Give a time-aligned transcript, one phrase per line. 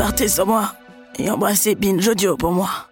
[0.00, 0.72] Partez sans moi
[1.18, 2.89] et embrassez Binge Audio pour moi.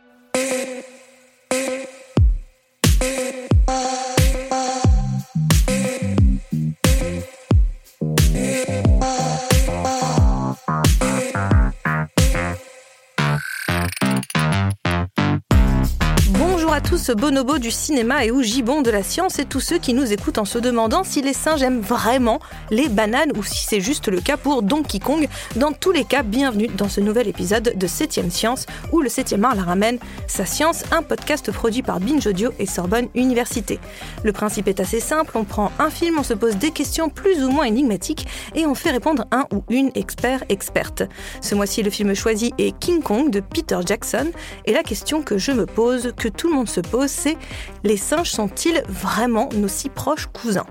[16.99, 20.13] Tous bonobos du cinéma et ou gibons de la science et tous ceux qui nous
[20.13, 22.41] écoutent en se demandant si les singes aiment vraiment
[22.71, 25.29] les bananes ou si c'est juste le cas pour Donkey Kong.
[25.55, 29.45] Dans tous les cas, bienvenue dans ce nouvel épisode de 7ème Science où le 7ème
[29.45, 33.79] art la ramène sa science, un podcast produit par Binge Audio et Sorbonne Université.
[34.25, 37.45] Le principe est assez simple, on prend un film, on se pose des questions plus
[37.45, 41.05] ou moins énigmatiques et on fait répondre un ou une expert experte.
[41.43, 44.33] Ce mois-ci, le film choisi est King Kong de Peter Jackson
[44.67, 47.37] et la question que je me pose, que tout le monde se c'est
[47.85, 50.67] les singes sont-ils vraiment nos si proches cousins?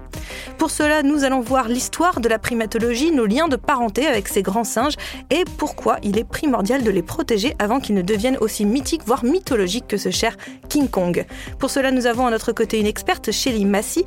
[0.57, 4.41] Pour cela, nous allons voir l'histoire de la primatologie, nos liens de parenté avec ces
[4.41, 4.95] grands singes
[5.29, 9.23] et pourquoi il est primordial de les protéger avant qu'ils ne deviennent aussi mythiques, voire
[9.23, 10.35] mythologiques que ce cher
[10.69, 11.25] King Kong.
[11.59, 14.03] Pour cela, nous avons à notre côté une experte, Shelly Massy,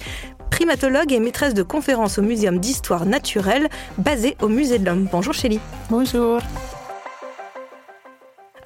[0.50, 5.08] primatologue et maîtresse de conférences au Muséum d'histoire naturelle basé au Musée de l'Homme.
[5.10, 5.60] Bonjour Shelly.
[5.88, 6.40] Bonjour.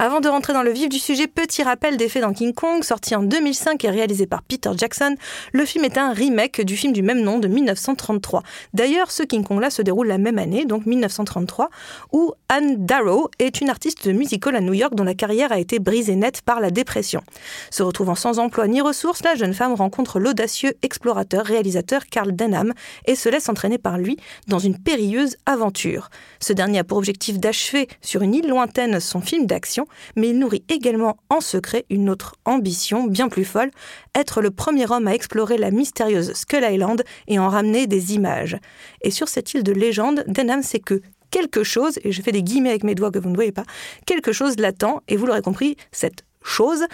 [0.04, 2.84] Avant de rentrer dans le vif du sujet, petit rappel des faits dans King Kong,
[2.84, 5.16] sorti en 2005 et réalisé par Peter Jackson.
[5.54, 8.42] Le film est un remake du film du même nom de 1933.
[8.74, 11.70] D'ailleurs, ce King Kong-là se déroule la même année, donc 1933,
[12.12, 15.58] où Anne Darrow est une artiste de musical à New York dont la carrière a
[15.58, 17.22] été brisée nette par la dépression.
[17.70, 22.74] Se retrouvant sans emploi ni ressources, la jeune femme rencontre l'audacieux explorateur réalisateur Carl Denham
[23.06, 26.10] et se laisse entraîner par lui dans une périlleuse aventure.
[26.40, 29.86] Ce dernier a pour objectif d'achever sur une île lointaine son film d'action
[30.16, 33.70] mais il nourrit également en secret une autre ambition bien plus folle,
[34.14, 38.56] être le premier homme à explorer la mystérieuse Skull Island et en ramener des images.
[39.02, 41.00] Et sur cette île de légende, Denham sait que
[41.30, 43.64] quelque chose, et je fais des guillemets avec mes doigts que vous ne voyez pas,
[44.06, 46.84] quelque chose l'attend, et vous l'aurez compris, cette chose,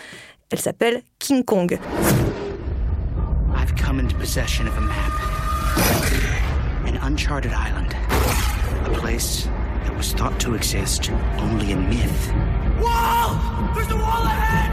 [0.51, 1.79] elle s'appelle King Kong.
[3.55, 5.31] I've come into possession of a map.
[8.85, 9.49] A place
[10.01, 12.33] was thought to exist only in myth.
[12.81, 13.37] Wall!
[13.75, 14.71] There's a wall ahead!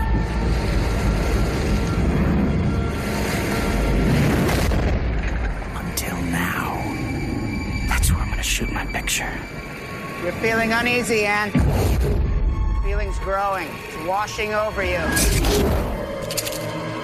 [5.76, 6.82] Until now.
[7.90, 9.38] That's where I'm gonna shoot my picture.
[10.24, 11.52] You're feeling uneasy, Anne.
[12.84, 13.68] Feeling's growing.
[13.84, 15.04] It's washing over you.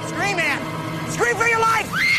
[0.08, 1.12] Scream, Anne!
[1.12, 2.13] Scream for your life!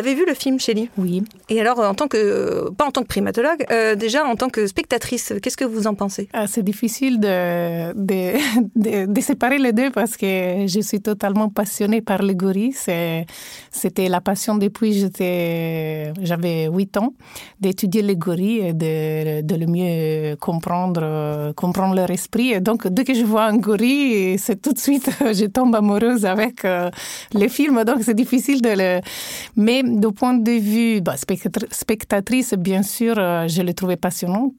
[0.00, 0.88] Avez vu le film, Shelly?
[0.98, 1.22] Oui.
[1.48, 4.66] Et alors, en tant que, pas en tant que primatologue, euh, déjà en tant que
[4.66, 6.28] spectatrice, qu'est-ce que vous en pensez?
[6.32, 12.00] Ah, C'est difficile de, de, de, séparer les deux parce que je suis totalement passionnée
[12.00, 12.74] par les gorilles.
[13.70, 17.14] C'était la passion depuis j'étais, j'avais 8 ans,
[17.60, 22.52] d'étudier les gorilles et de, de le mieux comprendre, comprendre leur esprit.
[22.52, 26.24] Et donc, dès que je vois un gorille, c'est tout de suite, je tombe amoureuse
[26.24, 26.90] avec euh,
[27.32, 27.84] les films.
[27.84, 29.00] Donc, c'est difficile de le...
[29.56, 34.52] Mais du point de vue bah, spectatrice, bien sûr, euh, je l'ai trouvé passionnant.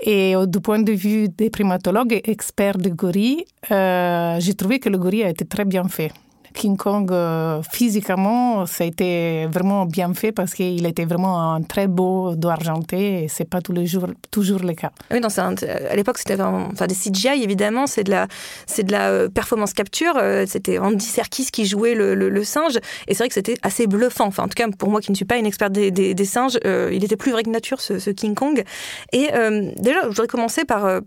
[0.00, 4.88] Et du point de vue des primatologues et experts de gorilles, euh, j'ai trouvé que
[4.88, 6.12] le gorille a été très bien fait.
[6.58, 11.62] King Kong, euh, physiquement, ça a été vraiment bien fait parce qu'il était vraiment un
[11.62, 14.90] très beau dos argenté et c'est pas tous les jours, toujours le cas.
[15.12, 19.28] Oui, non, à l'époque, c'était enfin, des CGI, évidemment, c'est de la, de la euh,
[19.28, 20.14] performance capture.
[20.16, 22.76] Euh, c'était Andy Serkis qui jouait le, singe
[23.06, 24.26] et c'est vrai que c'était assez bluffant.
[24.26, 27.04] Enfin, en tout cas, pour moi qui ne suis pas une experte des, singes, il
[27.04, 28.64] était plus vrai que nature, ce King Kong.
[29.12, 29.28] Et
[29.76, 31.02] déjà, je voudrais commencer par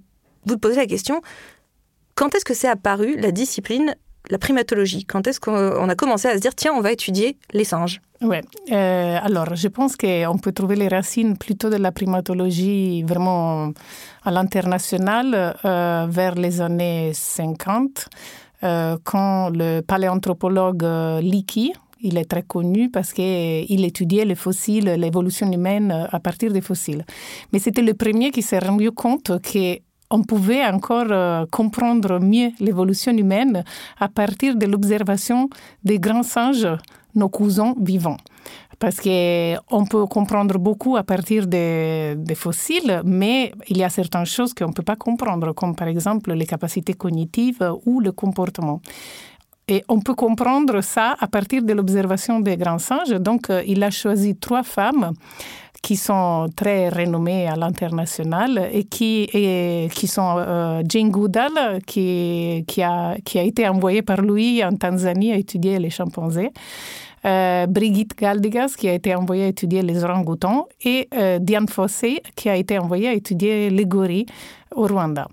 [0.45, 1.21] vous poser la question
[2.15, 3.95] quand est-ce que c'est apparu la discipline
[4.31, 5.05] la primatologie.
[5.05, 8.01] Quand est-ce qu'on a commencé à se dire, tiens, on va étudier les singes?
[8.21, 8.37] Oui,
[8.71, 13.71] euh, alors je pense qu'on peut trouver les racines plutôt de la primatologie vraiment
[14.23, 18.07] à l'international euh, vers les années 50,
[18.63, 20.83] euh, quand le paléanthropologue
[21.21, 21.73] Leakey,
[22.03, 27.05] il est très connu parce qu'il étudiait les fossiles, l'évolution humaine à partir des fossiles.
[27.51, 29.77] Mais c'était le premier qui s'est rendu compte que
[30.11, 33.63] on pouvait encore euh, comprendre mieux l'évolution humaine
[33.99, 35.49] à partir de l'observation
[35.83, 36.67] des grands singes,
[37.15, 38.17] nos cousins vivants.
[38.77, 44.53] Parce qu'on peut comprendre beaucoup à partir des, fossiles, mais il y a certaines choses
[44.55, 48.81] qu'on ne peut pas comprendre, comme par exemple les capacités cognitives ou le comportement.
[49.67, 53.11] Et on peut comprendre ça à partir de l'observation des grands singes.
[53.11, 55.13] Donc, euh, il a choisi trois femmes
[55.81, 62.63] qui sont très renommés à l'international et qui, et, qui sont euh, Jane Goodall, qui,
[62.67, 66.51] qui, a, qui a été envoyée par lui en Tanzanie à étudier les chimpanzés.
[67.25, 72.21] Euh, Brigitte Galdigas, qui a été envoyée à étudier les orang-outans, et euh, Diane Fossé,
[72.35, 74.25] qui a été envoyée à étudier les gorilles
[74.75, 75.27] au Rwanda.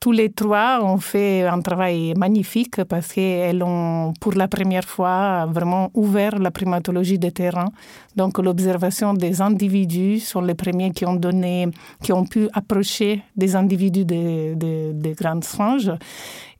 [0.00, 5.46] Tous les trois ont fait un travail magnifique parce qu'elles ont, pour la première fois,
[5.46, 7.66] vraiment ouvert la primatologie de terrain.
[8.14, 11.68] Donc, l'observation des individus sont les premiers qui ont donné,
[12.00, 15.92] qui ont pu approcher des individus des de, de grandes singes.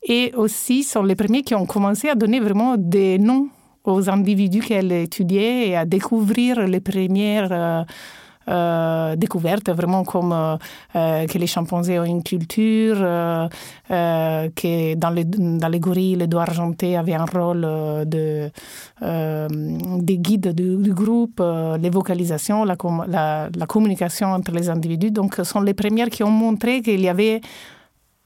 [0.03, 3.49] Et aussi sont les premiers qui ont commencé à donner vraiment des noms
[3.85, 7.85] aux individus qu'elle étudiait et à découvrir les premières euh,
[8.49, 10.57] euh, découvertes, vraiment comme euh,
[10.97, 13.49] euh, que les chimpanzés ont une culture, euh,
[13.89, 17.63] que dans les, dans les gorilles, les doigts argentés avaient un rôle
[18.07, 18.51] de,
[19.01, 21.43] des guides du, du groupe,
[21.81, 22.77] les vocalisations, la,
[23.09, 25.11] la, la communication entre les individus.
[25.11, 27.41] Donc, ce sont les premières qui ont montré qu'il y avait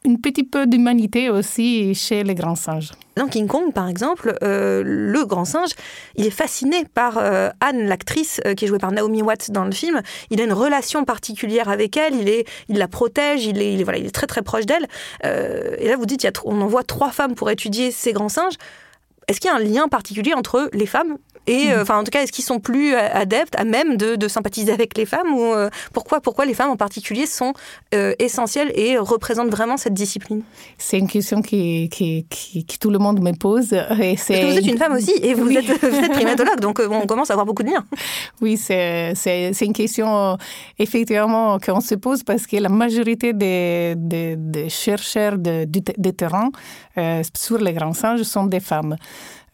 [0.06, 2.90] un petit peu d'humanité aussi chez les grands singes.
[3.16, 5.70] Dans King Kong, par exemple, euh, le grand singe,
[6.16, 9.64] il est fasciné par euh, Anne, l'actrice euh, qui est jouée par Naomi Watts dans
[9.64, 10.00] le film.
[10.31, 13.81] Il a une relation particulière avec elle, il, est, il la protège, il est, il
[13.81, 14.87] est, voilà, il est très très proche d'elle.
[15.22, 18.55] Et là, vous dites, on envoie trois femmes pour étudier ces grands singes.
[19.28, 21.16] Est-ce qu'il y a un lien particulier entre les femmes
[21.47, 24.29] et euh, enfin en tout cas est-ce qu'ils sont plus adeptes à même de, de,
[24.29, 27.53] sympathiser avec les femmes ou euh, pourquoi pourquoi les femmes en particulier sont
[27.94, 30.43] euh, essentielles et représentent vraiment cette discipline?
[30.79, 34.67] C'est une question qui, qui, qui, qui, tout le monde me pose et vous êtes
[34.67, 35.56] une femme aussi et vous, oui.
[35.56, 37.85] êtes, vous êtes primatologue donc on commence à avoir beaucoup de liens.
[38.41, 40.37] Oui c'est c'est une question
[40.79, 46.11] effectivement qu'on se pose parce que la majorité des, des, des chercheurs de, de, de
[46.11, 46.50] terrain
[46.99, 48.97] euh, sur les grands singes sont des femmes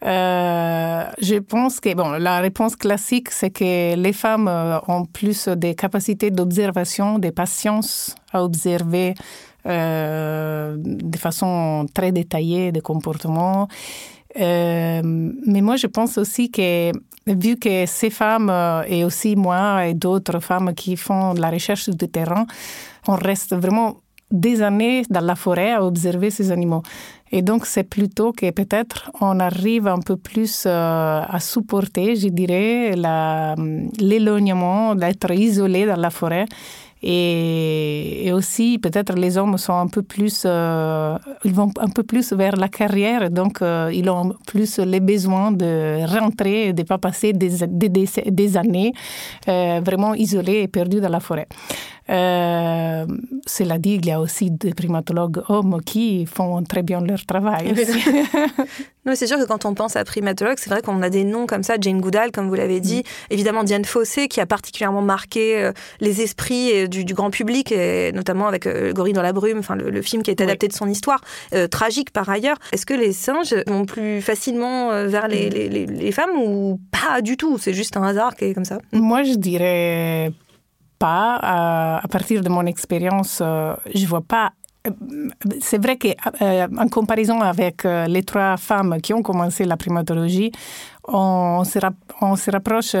[0.05, 5.49] euh, je pense que bon, la réponse classique, c'est que les femmes euh, ont plus
[5.49, 9.13] des capacités d'observation, des patience à observer
[9.65, 13.67] euh, de façon très détaillée des comportements.
[14.35, 15.01] Mais
[15.61, 16.91] moi, je pense aussi que
[17.27, 18.51] vu que ces femmes
[18.87, 22.45] et aussi moi et d'autres femmes qui font de la recherche de terrain,
[23.07, 23.97] on reste vraiment
[24.31, 26.83] des années dans la forêt à observer ces animaux.
[27.31, 32.29] Et donc, c'est plutôt que peut-être on arrive un peu plus euh, à supporter, je
[32.29, 32.95] dirais,
[33.99, 36.45] l'éloignement, d'être isolé dans la forêt.
[37.01, 42.33] Et, aussi, peut-être les hommes sont un peu plus, euh, ils vont un peu plus
[42.33, 46.97] vers la carrière, donc euh, ils ont plus les besoins de rentrer, de ne pas
[46.97, 48.91] passer des, des, années
[49.47, 51.47] vraiment isolés et perdus dans la forêt.
[52.09, 53.05] Euh,
[53.45, 57.73] cela dit, il y a aussi des primatologues hommes qui font très bien leur travail.
[59.05, 61.45] non, c'est sûr que quand on pense à primatologue, c'est vrai qu'on a des noms
[61.45, 63.33] comme ça, Jane Goodall, comme vous l'avez dit, mmh.
[63.33, 68.11] évidemment Diane Fossé, qui a particulièrement marqué euh, les esprits du, du, grand public, et
[68.11, 70.69] notamment avec euh, Gorille dans la brume, enfin le, le, film qui est adapté oui.
[70.69, 71.21] de son histoire,
[71.53, 72.57] euh, tragique par ailleurs.
[72.71, 76.79] Est-ce que les singes vont plus facilement euh, vers les, les, les, les femmes ou
[76.91, 77.57] pas du tout?
[77.57, 78.79] C'est juste un hasard qui est comme ça?
[78.91, 80.31] Moi, je dirais
[80.99, 81.39] pas.
[81.41, 84.51] À, à partir de mon expérience, euh, je vois pas
[85.59, 90.51] c'est vrai qu'en comparaison avec euh, les trois femmes qui ont commencé la primatologie,
[91.11, 92.95] on se, rapproche,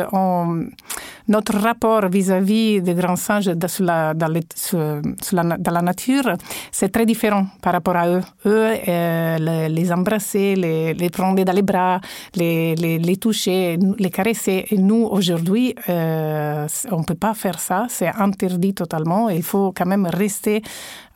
[1.27, 6.33] notre rapport vis-à-vis -vis des grands singes de, la, dans, la, nature,
[6.71, 8.21] c'est très différent par rapport à eux.
[8.45, 11.99] Eux, euh, les, embrasser, les, prendre dans les bras,
[12.35, 14.65] les, les toucher, les caresser.
[14.71, 19.29] Et nous, aujourd'hui, euh, on ne peut pas faire ça, c'est interdit totalement.
[19.29, 20.61] Il faut quand même rester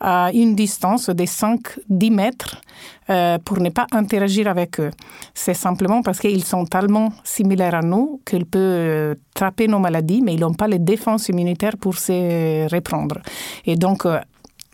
[0.06, 2.60] à une distance de 5-10 mètres
[3.08, 4.90] euh, pour ne pas interagir avec eux.
[5.32, 10.34] C'est simplement parce qu'ils sont tellement similaires à nous qu'ils peuvent trapper nos maladies, mais
[10.34, 13.16] ils n'ont pas les défenses immunitaires pour se reprendre.
[13.64, 14.06] Et donc,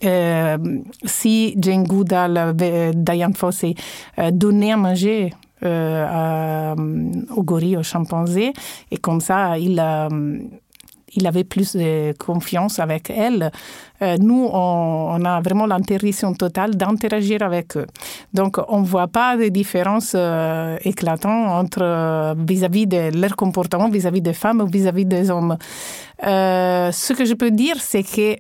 [0.05, 0.59] euh,
[1.05, 3.75] si Jane Goodall, euh, Diane Fossey
[4.19, 5.33] euh, donnaient à manger
[5.63, 6.75] euh,
[7.37, 8.53] aux gorilles, aux chimpanzés,
[8.91, 9.79] et comme ça, il
[11.15, 13.51] il avait plus de confiance avec elle.
[14.03, 17.87] Euh, nous, on, a vraiment l'interdiction totale d'interagir avec eux.
[18.33, 23.89] Donc, on ne voit pas de différence euh, éclatante entre vis-à-vis -vis de leur comportement
[23.89, 25.57] vis-à-vis -vis des femmes ou vis-à-vis -vis des hommes.
[26.27, 28.37] Euh, ce que je peux dire, c'est que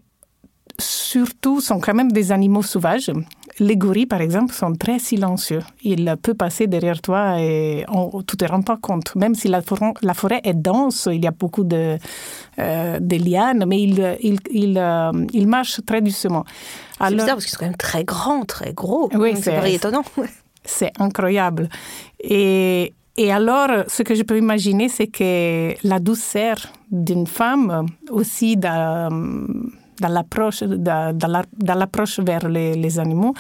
[0.79, 3.11] surtout sont quand même des animaux sauvages.
[3.59, 5.61] Les gorilles, par exemple, sont très silencieux.
[5.83, 9.14] Il peut passer derrière toi et on, tu ne te rends pas compte.
[9.16, 11.99] Même si la forêt, la forêt est dense, il y a beaucoup de,
[12.59, 16.45] euh, de lianes, mais il, il, il, euh, il marche très doucement.
[17.00, 19.11] C'est bizarre parce qu'ils sont quand même très grands, très gros.
[19.14, 20.04] Oui, c'est étonnant.
[20.64, 21.69] C'est incroyable.
[22.23, 26.57] Et Et alors, ce que je peux imaginer, c'est que la douceur
[26.90, 28.57] d'une femme, aussi
[30.00, 33.35] dans l'approche dans l'approche vers les, les animaux,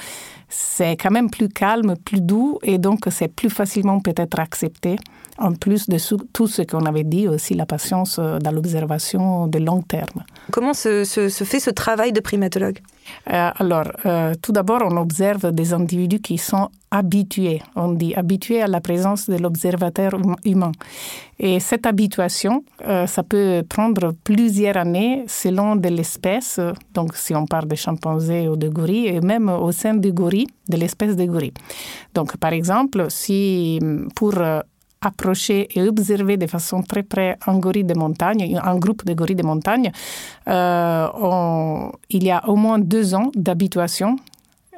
[0.50, 4.96] c'est quand même plus calme, plus doux, et donc c'est plus facilement peut-être accepté
[5.40, 5.98] en plus de
[6.32, 10.22] tout ce qu'on avait dit aussi, la patience euh, dans l'observation de long terme.
[10.52, 12.78] Comment se, fait ce travail de primatologue?
[13.32, 18.62] Euh, Alors, euh, tout d'abord, on observe des individus qui sont habitués, on dit habitués
[18.62, 20.72] à la présence de l'observateur hum-, humain.
[21.38, 26.60] Et cette habituation, ça peut prendre plusieurs années selon de l'espèce,
[26.92, 30.39] donc si on parle de chimpanzés ou de gorilles, et même au sein du gorille,
[30.68, 31.54] de l'espèce de gorille.
[32.14, 33.78] Donc, par exemple, si
[34.14, 34.34] pour
[35.00, 39.36] approcher et observer de façon très près un gorille de montagne, un groupe de gorilles
[39.36, 39.90] de montagne,
[40.48, 41.06] euh,
[42.10, 44.16] il y a au moins deux ans d'habituation.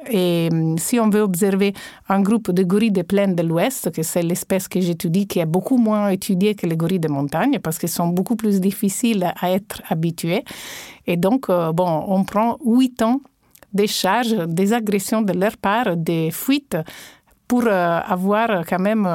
[0.09, 1.73] Et hum, si on veut observer
[2.09, 5.45] un groupe de gorilles de plaine de l'Ouest, que c'est l'espèce que j'étudie, qui est
[5.45, 9.51] beaucoup moins étudiée que les gorilles de montagne, parce qu'ils sont beaucoup plus difficiles à
[9.51, 10.43] être habitués.
[11.07, 13.21] Et donc, euh, bon, on prend huit ans
[13.73, 16.77] des charges, des agressions de leur part, des fuites,
[17.47, 19.07] pour euh, avoir quand même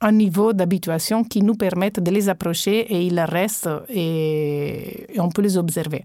[0.00, 5.42] un niveau d'habituation qui nous permette de les approcher et ils restent et, on peut
[5.42, 6.04] les observer.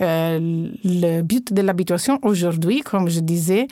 [0.00, 3.66] Euh, le but de l'habituation aujourd'hui, comme je disais,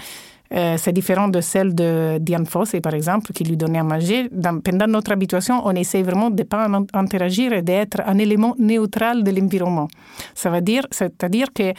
[0.53, 4.29] euh, c'est différent de celle de Diane Fossey, par exemple, qui lui donnait à manger.
[4.65, 9.23] pendant notre habituation, on essaie vraiment de ne pas interagir et d'être un élément neutral
[9.23, 9.89] de l'environnement.
[10.35, 11.73] Ça veut dire, c'est-à-dire que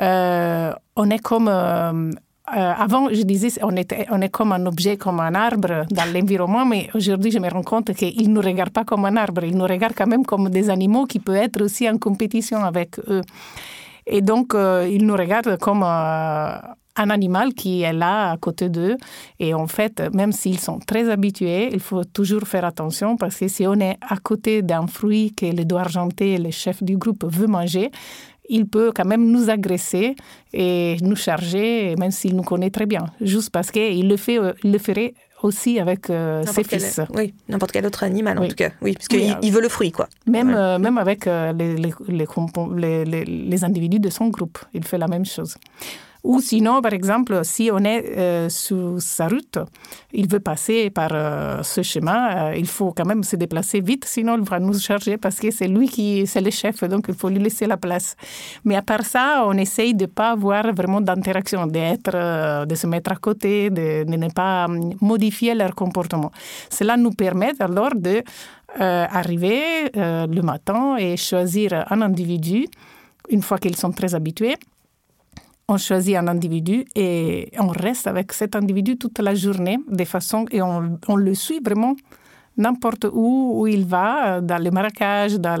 [0.00, 4.96] euh, on est comme euh, avant, je disais, on, était, on est comme un objet,
[4.96, 8.72] comme un arbre dans l'environnement, mais aujourd'hui, je me rends compte qu'ils ne nous regardent
[8.72, 11.62] pas comme un arbre, ils nous regardent quand même comme des animaux qui peuvent être
[11.62, 13.22] aussi en compétition avec eux.
[14.06, 15.82] Et donc, euh, ils nous regardent comme
[16.96, 18.96] un animal qui est là à côté d'eux.
[19.38, 23.48] Et en fait, même s'ils sont très habitués, il faut toujours faire attention parce que
[23.48, 27.24] si on est à côté d'un fruit que le doigt argenté, le chef du groupe,
[27.24, 27.90] veut manger,
[28.48, 30.14] il peut quand même nous agresser
[30.52, 34.52] et nous charger, même s'il nous connaît très bien, juste parce qu'il le, fait, euh,
[34.62, 37.00] le ferait aussi avec euh, ses fils.
[37.14, 38.70] Oui, n'importe quel autre animal en tout cas.
[38.80, 40.08] Oui, parce qu'il il veut le fruit, quoi.
[40.26, 45.08] Même, euh, même avec les, les, les, les, individus de son groupe, il fait la
[45.08, 45.56] même chose.
[46.24, 49.58] Ou sinon, par exemple, si on est euh, sur sa route,
[50.12, 54.04] il veut passer par euh, ce chemin, euh, il faut quand même se déplacer vite,
[54.04, 57.14] sinon il va nous charger parce que c'est lui qui, c'est le chef, donc il
[57.14, 58.14] faut lui laisser la place.
[58.64, 62.86] Mais à part ça, on essaye de ne pas avoir vraiment d'interaction, d'être, de se
[62.86, 64.68] mettre à côté, de, ne pas
[65.00, 66.30] modifier leur comportement.
[66.70, 68.22] Cela nous permet alors de
[68.78, 72.66] arriver le matin et choisir un individu
[73.28, 74.56] une fois qu'ils sont très habitués
[75.72, 80.44] on choisit un individu et on reste avec cet individu toute la journée de façon
[80.50, 81.94] et on, on le suit vraiment
[82.58, 85.60] n'importe où où il va, dans le marécage, dans,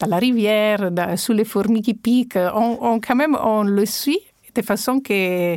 [0.00, 2.38] dans la rivière, sous les fourmis qui piquent.
[2.54, 4.18] On, quand même, on le suit
[4.54, 5.56] de façon que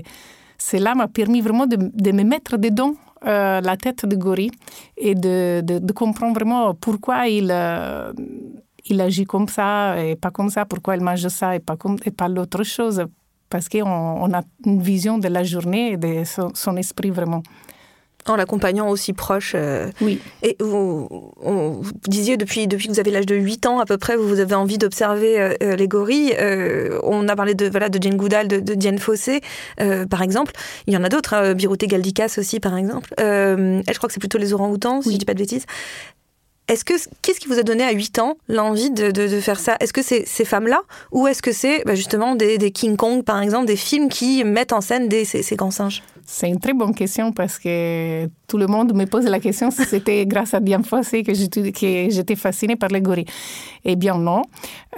[0.60, 2.94] cela m'a permis vraiment de, de, me mettre dedans
[3.26, 4.52] euh, la tête de gorille
[4.98, 8.14] et de, de, de, comprendre vraiment pourquoi il, euh,
[8.86, 11.98] il agit comme ça et pas comme ça, pourquoi il mange ça et pas, comme,
[12.06, 13.04] et pas l'autre chose
[13.54, 17.44] parce qu'on on a une vision de la journée et de son, esprit vraiment.
[18.26, 19.52] En l'accompagnant aussi proche.
[19.54, 20.20] Euh, oui.
[20.42, 21.08] Et vous,
[21.38, 24.40] vous, disiez depuis, depuis que vous avez l'âge de 8 ans à peu près, vous
[24.40, 26.36] avez envie d'observer euh, euh, les gorilles.
[27.04, 29.42] on a parlé de, voilà, de Jane Goodall, de, Diane Fossé,
[30.10, 30.54] par exemple.
[30.88, 33.14] Il y en a d'autres, hein, Birouté Galdikas aussi, par exemple.
[33.18, 35.68] elle, je crois que c'est plutôt les orang-outans, si je ne dis pas de bêtises.
[36.68, 39.76] Est-ce que qu'est-ce qui vous a donné à 8 ans l'envie de, de, faire ça?
[39.80, 40.82] Est-ce que c'est ces femmes-là?
[41.12, 44.44] Ou est-ce que c'est bah, justement des, des, King Kong par exemple, des films qui
[44.44, 46.04] mettent en scène ces, ces grands singes?
[46.26, 49.84] C'est une très bonne question parce que tout le monde me pose la question si
[49.86, 53.26] c'était grâce à Diane que j'étais fascinée par les gorilles.
[53.86, 54.44] Eh bien non.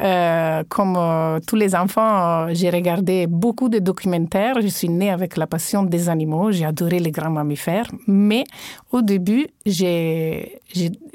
[0.02, 4.62] Euh, comme euh, tous les enfants, euh, j'ai regardé beaucoup de documentaires.
[4.62, 6.52] Je suis née avec la passion des animaux.
[6.52, 7.90] J'ai adoré les grands mammifères.
[8.08, 8.44] Mais
[8.92, 10.60] au début, j'ai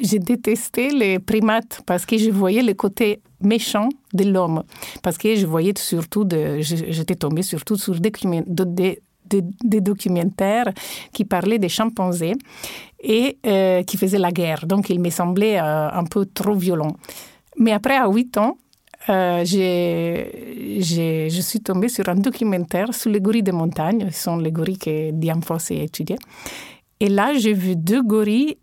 [0.01, 4.65] détesté les primates parce que je voyais le côté méchant de l'homme.
[5.03, 6.27] Parce que je voyais surtout,
[6.61, 8.11] j'étais tombée surtout sur des
[9.31, 10.71] des, documentaires
[11.13, 12.35] qui parlaient des chimpanzés
[13.03, 14.67] et euh, qui faisaient la guerre.
[14.67, 16.97] Donc, il me semblait euh, un peu trop violent.
[17.57, 18.59] Mais après, à 8 ans,
[19.09, 24.09] euh, je suis tombée sur un documentaire sur les gorilles de montagne.
[24.11, 26.19] Ce sont les gorilles que Diane Foss a étudiés.
[27.01, 28.57] Et là, j'ai vu deux gorilles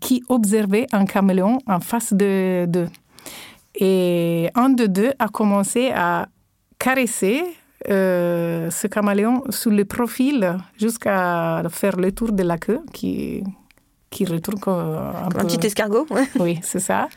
[0.00, 2.88] qui observaient un caméléon en face de d'eux.
[3.74, 6.28] Et un de deux a commencé à
[6.78, 7.44] caresser
[7.88, 13.42] euh, ce caméléon sous le profil jusqu'à faire le tour de la queue qui,
[14.10, 16.06] qui retourne un, un petit escargot.
[16.40, 17.08] Oui, c'est ça.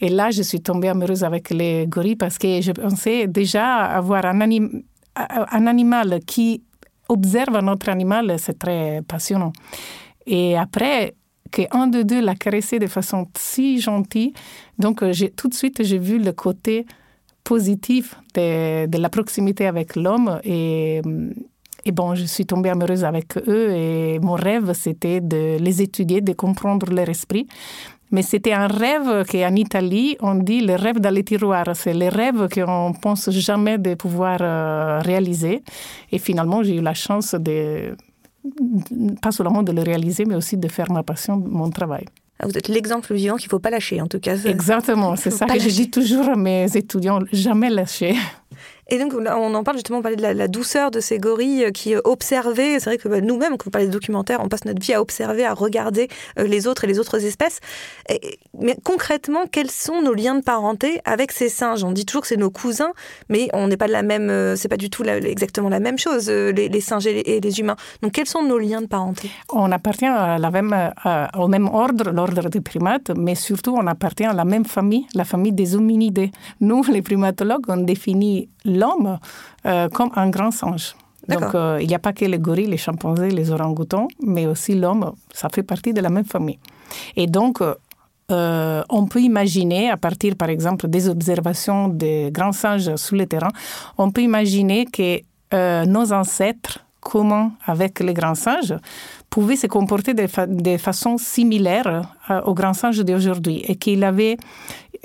[0.00, 4.24] Et là, je suis tombée amoureuse avec les gorilles parce que je pensais déjà avoir
[4.24, 4.40] un,
[5.14, 6.62] un animal qui
[7.08, 9.52] observe un autre animal, c'est très passionnant.
[10.26, 11.14] Et après,
[11.50, 14.32] qu'un de deux l'a caressé de façon si gentille,
[14.78, 15.04] donc
[15.36, 16.86] tout de suite, j'ai vu le côté
[17.44, 21.02] positif de, de la proximité avec l'homme et,
[21.84, 26.20] et bon, je suis tombée amoureuse avec eux et mon rêve, c'était de les étudier,
[26.20, 27.46] de comprendre leur esprit.
[28.12, 31.74] Mais c'était un rêve qu'en Italie, on dit le rêve dans les tiroirs.
[31.74, 35.62] C'est les rêves qu'on pense jamais de pouvoir euh, réaliser.
[36.12, 37.96] Et finalement, j'ai eu la chance de,
[39.22, 42.04] pas seulement de le réaliser, mais aussi de faire ma passion, mon travail.
[42.42, 44.36] Ah, vous êtes l'exemple vivant qu'il ne faut pas lâcher, en tout cas.
[44.36, 48.16] Exactement, c'est ça que je dis toujours à mes étudiants, jamais lâcher.
[48.92, 51.94] Et donc, on en parle justement, on parlait de la, douceur de ces gorilles qui
[51.94, 52.78] euh, observaient.
[52.78, 55.00] C'est vrai que bah, nous-mêmes, quand on parle de documentaires, on passe notre vie à
[55.00, 56.08] observer, à regarder
[56.38, 57.60] euh, les autres et les autres espèces.
[58.60, 61.84] mais concrètement, quels sont nos liens de parenté avec ces singes?
[61.84, 62.92] On dit toujours que c'est nos cousins,
[63.30, 64.28] mais on n'est pas de la même.
[64.28, 67.76] Euh, c'est pas du tout exactement la même chose, les, singes et les, humains.
[68.02, 69.30] Donc, quels sont nos liens de parenté?
[69.50, 74.66] On appartient au même ordre, l'ordre des primates, mais surtout, on appartient à la même
[74.66, 76.30] famille, la famille des hominidés.
[76.60, 79.18] Nous, les primatologues, on définit l'homme
[79.66, 80.94] euh, comme un grand singe.
[81.28, 84.74] Donc, euh, il n'y a pas que les gorilles, les chimpanzés, les orang-outans, mais aussi
[84.74, 86.58] l'homme, ça fait partie de la même famille.
[87.14, 92.96] Et donc, euh, on peut imaginer, à partir par exemple des observations des grands singes
[92.96, 93.52] sur le terrain,
[93.98, 95.20] on peut imaginer que
[95.84, 98.74] nos ancêtres, comment avec les grands singes,
[99.28, 102.14] pouvaient se comporter de, de façon similaire
[102.46, 104.38] aux grands singes d'aujourd'hui et qu'il avait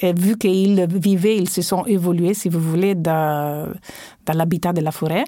[0.01, 3.71] vu qu'ils vivaient, ils se sont évolués, si vous voulez, dans,
[4.33, 5.23] l'habitat de la forêt,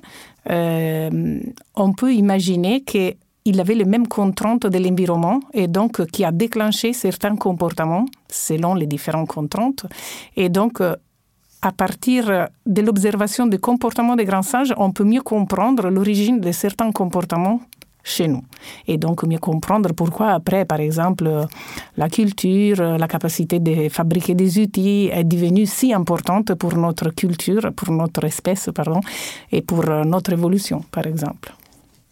[0.50, 1.40] euh,
[1.76, 6.94] on peut imaginer qu'il avait les mêmes contraintes de l'environnement et donc qui a déclenché
[6.94, 9.86] certains comportements selon les différentes contraintes.
[10.36, 10.82] Et donc,
[11.62, 16.52] à partir de l'observation des comportements des grands singes, on peut mieux comprendre l'origine de
[16.52, 17.60] certains comportements
[18.04, 18.44] chez nous.
[18.88, 21.30] Et donc mieux comprendre pourquoi après, par exemple,
[21.98, 27.72] la culture, la capacité de fabriquer des outils est devenue si importante pour notre culture,
[27.76, 29.02] pour notre espèce, pardon,
[29.52, 31.54] et pour notre évolution, par exemple.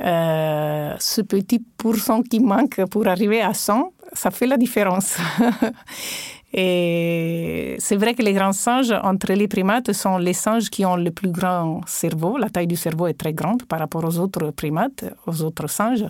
[0.00, 5.16] Euh, ce petit pourcent qui manque pour arriver à 100, ça fait la différence.
[6.52, 10.96] Et c'est vrai que les grands singes, entre les primates, sont les singes qui ont
[10.96, 12.38] le plus grand cerveau.
[12.38, 16.06] La taille du cerveau est très grande par rapport aux autres primates, aux autres singes.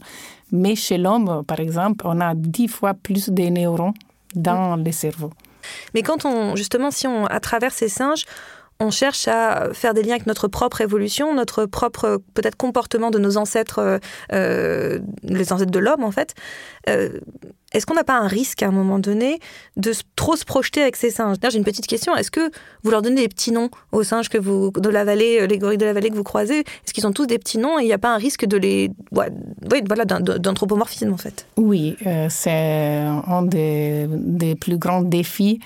[0.53, 3.95] Mais chez l'homme, par exemple, on a dix fois plus de neurones
[4.35, 5.31] dans le cerveau.
[5.95, 8.25] Mais quand on, justement, si on, à travers ces singes,
[8.81, 13.19] on cherche à faire des liens avec notre propre évolution, notre propre peut-être comportement de
[13.19, 13.99] nos ancêtres, euh,
[14.33, 16.35] euh, les ancêtres de l'homme en fait.
[16.89, 17.21] Euh,
[17.73, 19.41] est-ce qu'on n'a pas un risque à un moment donné
[19.77, 21.37] de trop se projeter avec ces singes?
[21.51, 22.15] J'ai une petite question.
[22.15, 22.51] Est-ce que
[22.83, 25.77] vous leur donnez des petits noms aux singes que vous de la vallée, les gorilles
[25.77, 26.61] de la vallée que vous croisez?
[26.61, 28.57] Est-ce qu'ils ont tous des petits noms et il n'y a pas un risque de
[28.57, 31.47] les, voilà, d'anthropomorphisme en fait?
[31.57, 31.97] Oui,
[32.31, 35.61] c'est un des, plus grands défis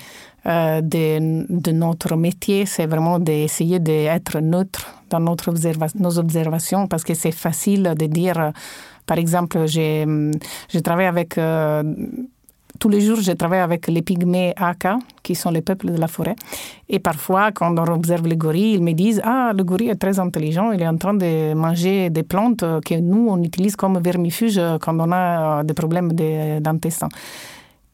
[0.45, 5.53] de, de, notre métier, c'est vraiment d'essayer d'être neutre dans notre
[5.99, 8.51] nos observations parce que c'est facile de dire,
[9.05, 11.37] par exemple, je travaille avec...
[11.37, 11.83] Euh,
[12.81, 16.07] tous les jours, je travaille avec les pygmées Aka, qui sont les peuples de la
[16.07, 16.35] forêt.
[16.89, 20.19] Et parfois, quand on observe les gorilles, ils me disent Ah, le gorille est très
[20.19, 24.59] intelligent, il est en train de manger des plantes que nous, on utilise comme vermifuge
[24.81, 27.09] quand on a des problèmes d'intestin.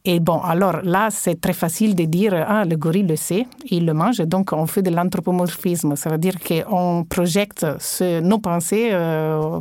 [0.04, 3.84] Et bon, alors là, c'est très facile de dire, ah, le gorille le sait, il
[3.84, 5.96] le mange, donc on fait de l'anthropomorphisme.
[5.96, 7.66] Ça veut dire qu'on projette
[8.22, 9.60] nos pensées euh,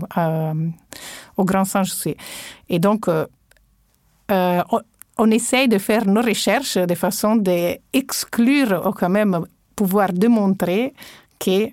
[1.35, 1.91] au grand singe.
[2.69, 3.25] Et donc, euh,
[4.31, 4.79] euh, on,
[5.17, 9.45] on, essaye de faire nos recherches de façon d'exclure ou quand même
[9.75, 10.93] pouvoir démontrer
[11.39, 11.69] que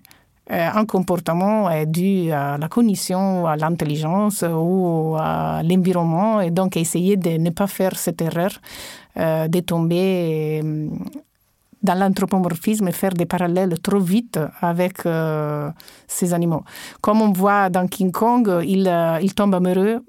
[0.50, 7.16] un comportement est dû à la cognition, à l'intelligence ou à l'environnement, et donc essayer
[7.16, 8.50] de ne pas faire cette erreur
[9.16, 10.88] euh, de tomber euh,
[11.82, 15.02] dans l'anthropomorphisme et faire des parallèles trop vite avec
[16.08, 16.64] ces animaux.
[17.02, 20.02] Comme on voit dans King Kong, il, il tombe amoureux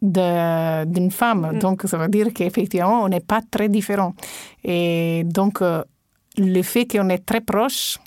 [0.00, 1.52] d'une femme.
[1.54, 1.58] Mm.
[1.58, 4.14] Donc, ça veut dire qu'effectivement, on n'est pas très différents.
[4.64, 5.82] Et donc, euh,
[6.36, 7.98] le fait qu'on est très proches,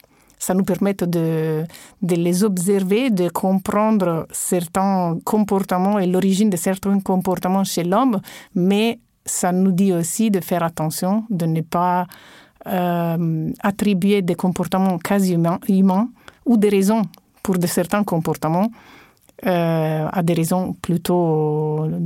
[0.42, 1.66] ça nous permet de,
[2.02, 8.20] les observer, de comprendre certains comportements et l'origine de certains comportements chez l'homme,
[8.56, 12.08] mais ça nous dit aussi de faire attention, de ne pas
[12.66, 16.10] euh, attribuer des comportements quasi humains, humains
[16.48, 17.04] ou des raisons
[17.44, 18.72] pour de certains comportements
[19.46, 22.00] euh, à des raisons plutôt euh,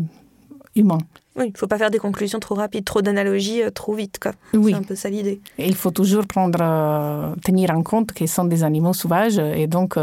[0.75, 1.07] humaines.
[1.37, 4.19] Oui, il ne faut pas faire des conclusions trop rapides, trop d'analogies euh, trop vite.
[4.21, 4.31] Quoi.
[4.53, 4.71] Oui.
[4.71, 5.41] C'est un peu ça l'idée.
[5.57, 9.37] Et il faut toujours prendre, euh, tenir en compte qu'ils sont des animaux sauvages.
[9.39, 9.97] Et donc,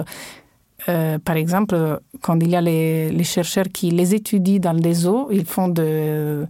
[0.88, 4.94] euh, par exemple, quand il y a les, les chercheurs qui les étudient dans des
[4.94, 6.46] zoos, ils font de-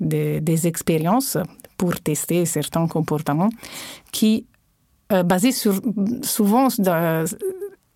[0.00, 1.38] de- des expériences
[1.78, 3.48] pour tester certains comportements
[4.12, 4.44] qui,
[5.24, 5.80] basés sur,
[6.22, 6.68] souvent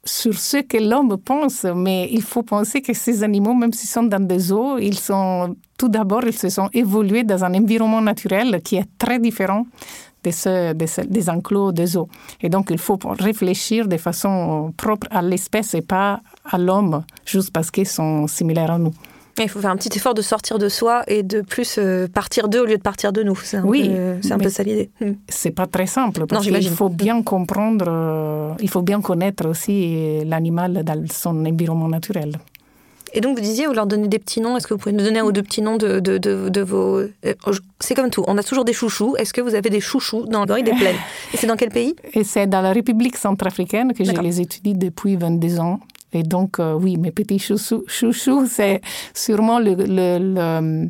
[0.04, 4.02] sur ce que l'homme pense, mais il faut penser que ces animaux, même s'ils sont
[4.02, 8.60] dans des zoos, ils sont tout d'abord, ils se sont évolués dans un environnement naturel
[8.62, 9.66] qui est très différent
[10.22, 12.08] des enclos de zoos.
[12.40, 17.50] Et donc, il faut réfléchir de façon propre à l'espèce et pas à l'homme, juste
[17.52, 18.92] parce qu'ils sont similaires à nous.
[19.38, 22.48] Il faut faire un petit effort de sortir de soi et de plus euh, partir
[22.48, 23.36] d'eux au lieu de partir de nous.
[23.42, 24.90] C'est un Oui, peu, c'est un peu ça l'idée.
[25.00, 25.12] Hmm.
[25.28, 30.24] C'est pas très simple parce qu'il faut bien comprendre, euh, il faut bien connaître aussi
[30.24, 32.32] l'animal dans son environnement naturel.
[33.16, 34.56] Et donc, vous disiez, vous leur donnez des petits noms.
[34.56, 36.60] Est-ce que vous pouvez nous donner un ou deux petits noms de, de, de, de
[36.62, 36.96] vos.
[36.98, 37.08] euh,
[37.78, 38.24] C'est comme tout.
[38.26, 39.14] On a toujours des chouchous.
[39.18, 40.96] Est-ce que vous avez des chouchous dans le gorille des plaines?
[41.32, 41.94] Et c'est dans quel pays?
[42.12, 45.78] Et c'est dans la République centrafricaine que je les étudie depuis 22 ans.
[46.14, 47.84] Et donc, euh, oui, mes petits chouchous,
[48.48, 48.80] c'est
[49.12, 50.88] sûrement le, le,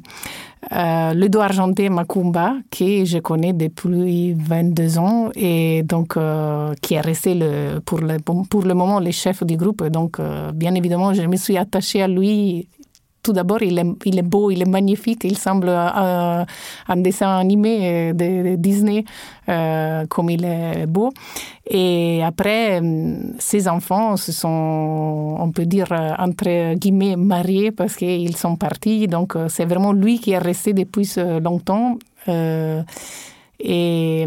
[0.73, 7.01] euh, dos argenté Macumba, que je connais depuis 22 ans et donc euh, qui est
[7.01, 9.83] resté le, pour, le, pour le moment le chef du groupe.
[9.89, 10.21] Donc,
[10.55, 12.69] bien évidemment, je me suis attachée à lui
[13.25, 16.45] tout d'abord, il est, beau, il est magnifique, il semble euh,
[16.89, 19.05] un dessin animé de, de Disney,
[19.49, 21.11] euh, comme il est beau.
[21.67, 27.97] Et après, euh, ses enfants se sont, on peut dire, euh, entre guillemets, mariés parce
[27.97, 29.09] qu'ils sont partis.
[29.09, 31.11] Donc, euh, c'est vraiment lui qui est resté depuis
[31.43, 31.97] longtemps.
[32.29, 32.83] Euh,
[33.59, 34.27] et,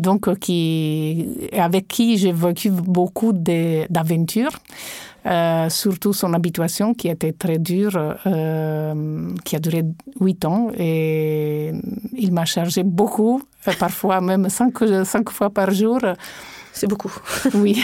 [0.00, 4.58] donc, euh, qui, avec qui j'ai vécu beaucoup d'aventures.
[5.26, 9.84] Euh, surtout son habituation qui était très dure, euh, qui a duré
[10.18, 11.72] huit ans et
[12.16, 15.98] il m'a chargé beaucoup, euh, parfois même cinq, cinq fois par jour.
[16.72, 17.12] C'est beaucoup.
[17.54, 17.82] Oui,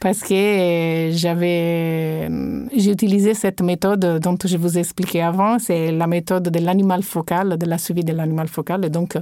[0.00, 2.28] parce que j'avais,
[2.74, 7.02] j'ai utilisé cette méthode dont je vous ai expliqué avant, c'est la méthode de l'animal
[7.04, 8.84] focal, de la suivi de l'animal focal.
[8.84, 9.16] Et donc,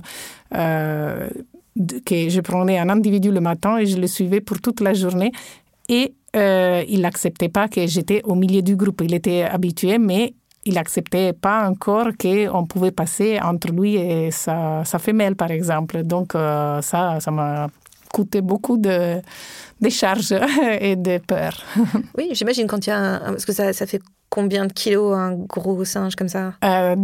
[0.54, 1.28] euh,
[2.06, 5.32] que je prenais un individu le matin et je le suivais pour toute la journée.
[5.88, 9.02] Et euh, il n'acceptait pas que j'étais au milieu du groupe.
[9.04, 14.84] Il était habitué, mais il n'acceptait pas encore qu'on pouvait passer entre lui et sa,
[14.84, 16.02] sa femelle, par exemple.
[16.02, 17.68] Donc, euh, ça, ça m'a
[18.12, 19.20] coûté beaucoup de,
[19.80, 20.34] de charges
[20.80, 21.52] et de peur.
[22.16, 23.30] Oui, j'imagine quand il y a un...
[23.30, 26.54] Parce que ça, ça fait combien de kilos un gros singe comme ça?
[26.64, 26.96] Euh,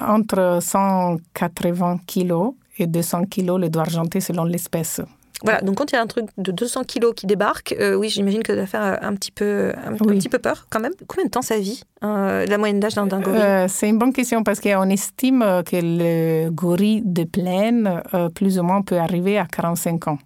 [0.00, 5.00] entre 180 kilos et 200 kilos le doigt argenté selon l'espèce.
[5.44, 8.08] Voilà, donc quand il y a un truc de 200 kilos qui débarque, euh, oui,
[8.08, 10.92] j'imagine que ça va faire un petit peu, un, un petit peu peur quand même.
[11.06, 13.40] Combien de temps ça vit, euh, la moyenne d'âge d'un gorille?
[13.40, 18.58] Euh, c'est une bonne question parce qu'on estime que le gorille de plaine, euh, plus
[18.58, 20.18] ou moins, peut arriver à 45 ans.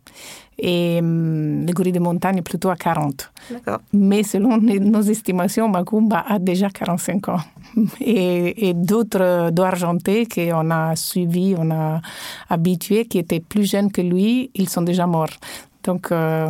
[0.64, 3.33] Et hum, le gorille de montagne, plutôt à 40.
[3.51, 3.81] D'accord.
[3.92, 7.40] Mais selon nos estimations, Macumba a déjà 45 ans.
[8.01, 12.01] Et, et d'autres dos argentés qu'on a suivis, on a
[12.48, 15.37] habitués, qui étaient plus jeunes que lui, ils sont déjà morts.
[15.83, 16.46] Donc, euh,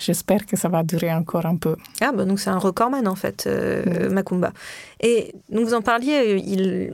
[0.00, 1.76] j'espère que ça va durer encore un peu.
[2.00, 4.52] Ah, bah, donc c'est un recordman en fait, euh, Macumba.
[5.00, 6.92] Et donc vous en parliez, il...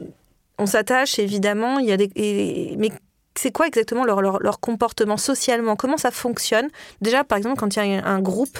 [0.58, 2.10] on s'attache évidemment, il y a des...
[2.16, 2.90] et- mais
[3.36, 5.76] c'est quoi exactement leur, leur, leur comportement socialement?
[5.76, 6.68] Comment ça fonctionne?
[7.00, 8.58] Déjà, par exemple, quand il y a un groupe,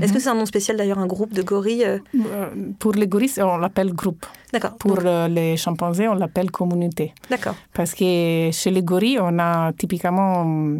[0.00, 2.46] est-ce que c'est un nom spécial d'ailleurs, un groupe de gorilles euh, Euh,
[2.78, 4.24] Pour les gorilles, on l'appelle groupe.
[4.52, 4.76] D'accord.
[4.78, 7.12] Pour Donc, euh, les chimpanzés, on l'appelle communauté.
[7.28, 7.54] D'accord.
[7.74, 10.78] Parce que chez les gorilles, on a typiquement hum,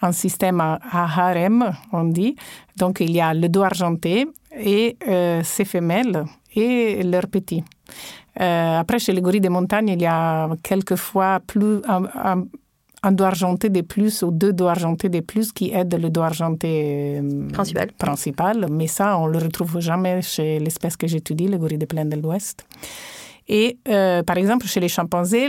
[0.00, 2.36] un système à à harem, on dit.
[2.76, 6.24] Donc, il y a le dos argenté et euh, ses femelles
[6.54, 7.62] et leurs petits.
[8.40, 12.44] Euh, après, chez les gorilles des montagnes, il y a quelquefois plus, un, un-
[13.08, 16.22] un dos argenté de plus ou deux dos argentés de plus qui aident le dos
[16.32, 16.70] argenté
[17.18, 17.88] euh, Principal.
[18.06, 18.66] principal.
[18.70, 22.20] Mais ça, on le retrouve jamais chez l'espèce que j'étudie, le gorille des plaines de
[22.20, 22.56] l'Ouest.
[23.50, 25.46] Et euh, par exemple, chez les chimpanzés,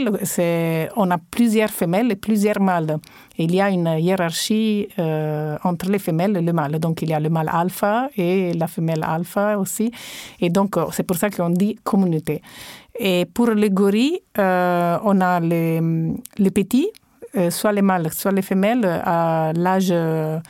[0.96, 2.96] on a plusieurs femelles et plusieurs mâles.
[3.36, 6.78] il y a une hiérarchie euh, entre les femelles et le mâle.
[6.78, 9.90] Donc, il y a le mâle alpha et la femelle alpha aussi.
[10.40, 12.40] Et donc, c'est pour ça qu'on dit communauté.
[12.98, 15.80] Et pour les gorilles, on a les,
[16.38, 16.88] les petits,
[17.50, 20.40] soit les mâles, soit les femelles, à l'âge, à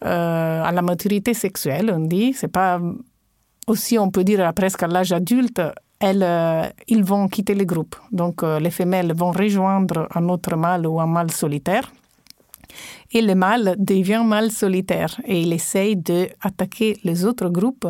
[0.00, 2.32] la maturité sexuelle, on dit.
[2.34, 2.80] C'est pas
[3.66, 5.60] aussi, on peut dire presque à l'âge adulte,
[6.00, 7.96] elles, euh, ils vont quitter le groupe.
[8.12, 11.90] Donc, euh, les femelles vont rejoindre un autre mâle ou un mâle solitaire.
[13.12, 17.86] Et le mâle devient mâle solitaire et il essaye d'attaquer les autres groupes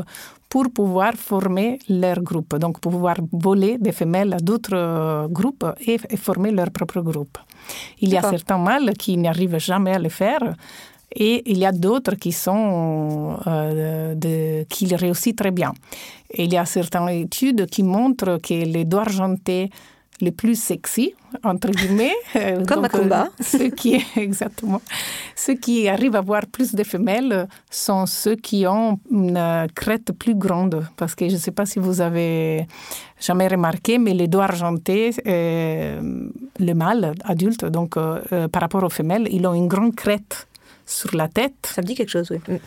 [0.55, 5.99] pour pouvoir former leur groupe, donc pouvoir voler des femelles à d'autres euh, groupes et,
[6.17, 7.38] former leur propre groupe.
[7.99, 10.55] Il y a certains mâles qui n'arrivent jamais à le faire,
[11.11, 15.73] et il y a d'autres qui sont euh, de, qui réussissent très bien.
[16.31, 19.71] Et il y a certaines études qui montrent que les doigts argentés
[20.20, 22.14] les plus sexy, entre guillemets.
[22.37, 23.29] Euh, Comme donc, combat.
[23.29, 24.83] Euh, ceux qui, exactement.
[25.37, 30.35] Ceux qui arrivent à avoir plus de femelles sont ceux qui ont une crête plus
[30.35, 30.85] grande.
[30.96, 32.66] Parce que je ne sais pas si vous avez
[33.20, 39.29] jamais remarqué, mais les doigts argentés, euh, le mâle adulte, donc par rapport aux femelles,
[39.31, 40.48] ils ont une grande crête
[40.87, 41.70] sur la tête.
[41.72, 42.59] Ça me dit quelque chose, oui.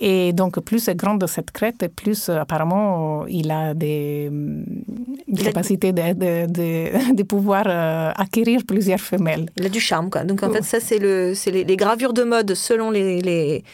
[0.00, 0.04] Mm.
[0.04, 4.30] Et donc, plus est grande cette crête, plus euh, apparemment il a des,
[5.28, 9.46] des capacités de, de, de, pouvoir euh, acquérir plusieurs femelles.
[9.56, 10.24] Il a du charme, quoi.
[10.24, 13.64] Donc, en fait, ça, c'est le, les, les, gravures de mode selon les, les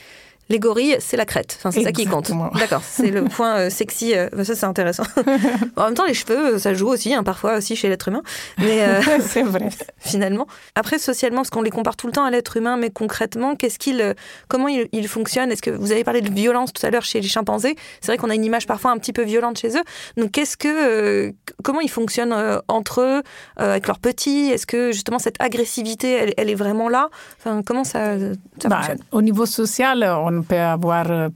[0.52, 1.56] les gorilles, c'est la crête.
[1.58, 2.30] Enfin, c'est ça qui compte.
[2.58, 4.14] D'accord, c'est le point euh, sexy.
[4.14, 5.04] Euh, ça, c'est intéressant.
[5.76, 8.22] en même temps, les cheveux, ça joue aussi, hein, parfois aussi chez l'être humain.
[8.58, 9.70] Mais euh, c'est vrai.
[9.98, 10.46] Finalement.
[10.74, 13.78] Après, socialement, parce qu'on les compare tout le temps à l'être humain, mais concrètement, qu'est-ce
[13.78, 14.14] qu'il,
[14.48, 15.50] comment il, il fonctionne?
[15.50, 17.74] Est-ce que vous avez parlé de violence tout à l'heure chez les chimpanzés?
[18.02, 19.82] C'est vrai qu'on a une image parfois un petit peu violente chez eux.
[20.18, 22.36] Donc, qu'est-ce que, comment ils fonctionnent
[22.68, 23.22] entre eux,
[23.56, 24.50] avec leurs petits?
[24.50, 27.08] Est-ce que justement cette agressivité, elle, est vraiment là?
[27.38, 28.18] Enfin, comment ça,
[28.60, 28.98] ça bah, fonctionne?
[29.12, 31.28] Au niveau social, on on peut avoir euh,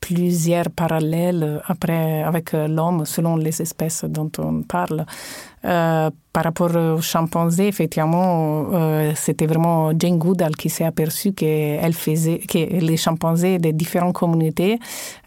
[0.00, 5.04] plusieurs parallèles euh, après avec euh, l'homme selon les espèces dont on parle.
[6.32, 8.66] par rapport aux chimpanzés, effectivement,
[9.16, 11.44] c'était vraiment Jane Goodall qui s'est aperçue que,
[12.90, 14.78] les chimpanzés des différentes communautés,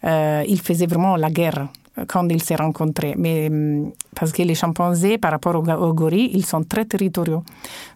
[0.02, 1.68] ils faisaient vraiment la guerre
[2.06, 3.14] quand ils se rencontraient.
[3.16, 7.42] Mais hum, parce que les chimpanzés, par rapport aux, gorilles, ils sont très territoriaux.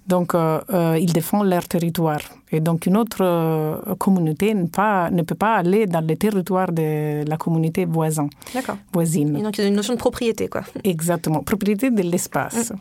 [0.06, 2.20] Donc, euh, euh, ils défendent leur territoire.
[2.50, 6.70] Et donc, une autre euh, communauté ne, pas, ne peut pas aller dans le territoire
[6.72, 8.30] de la communauté voisine.
[8.52, 8.76] D'accord.
[8.92, 9.36] Voisine.
[9.36, 10.62] Et donc, il y a une notion de propriété, quoi.
[10.84, 11.42] Exactement.
[11.42, 12.70] Propriété de l'espace.
[12.70, 12.76] Mm.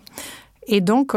[0.67, 1.15] Et donc,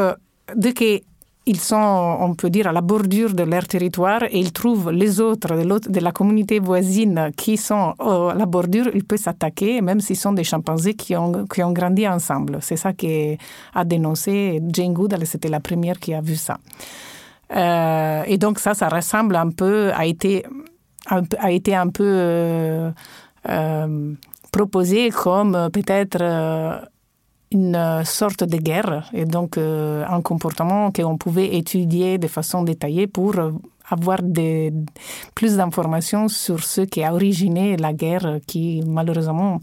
[0.55, 1.01] dès que
[1.47, 5.21] ils sont, on peut dire, à la bordure de leur territoire et ils trouvent les
[5.21, 10.17] autres de, la communauté voisine qui sont à la bordure, ils peuvent s'attaquer, même s'ils
[10.17, 12.59] sont des chimpanzés qui ont, qui ont grandi ensemble.
[12.63, 16.59] C'est ça qu'a dénoncé Jane Goodall, c'était la première qui a vu ça.
[17.55, 20.45] Euh, et donc ça, ça ressemble un peu, a été,
[21.09, 22.91] a été un peu euh,
[23.49, 24.15] euh,
[24.51, 26.89] proposé comme peut-être
[27.57, 32.63] une euh, sorte de guerre et donc euh, un comportement qu'on pouvait étudier de façon
[32.63, 33.53] détaillée pour euh,
[33.89, 34.19] avoir
[35.35, 39.61] plus d'informations sur ce qui a originé la guerre qui malheureusement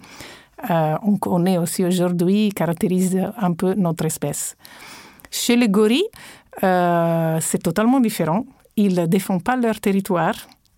[0.70, 4.56] on connaît aussi aujourd'hui caractérise un peu notre espèce.
[5.30, 6.10] Chez les gorilles,
[6.62, 8.46] c'est totalement différent.
[8.78, 10.38] Ils ne défendent pas leur territoire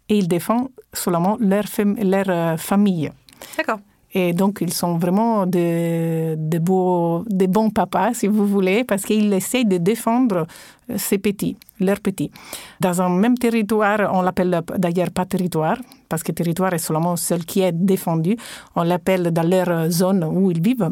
[0.10, 1.66] et ils défendent seulement leur,
[2.02, 3.12] leur famille.
[3.58, 3.82] D'accord.
[4.18, 9.04] Et donc, ils sont vraiment de, de, beaux, de bons papas, si vous voulez, parce
[9.04, 10.48] qu'ils essayent de défendre
[10.96, 12.32] ces petits, leurs petits.
[12.80, 17.44] Dans un même territoire, on l'appelle d'ailleurs pas territoire, parce que territoire est seulement celle
[17.44, 18.38] qui est défendue.
[18.78, 20.92] On l'appelle dans leur zone où ils vivent.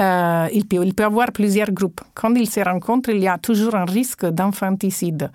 [0.00, 2.00] Euh, il, peut, avoir plusieurs groupes.
[2.14, 5.30] Quand ils se rencontrent, il y a toujours un risque d'infanticide.